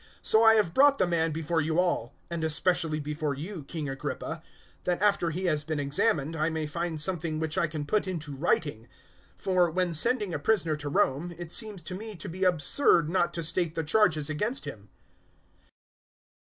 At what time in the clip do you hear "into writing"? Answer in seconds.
8.07-8.85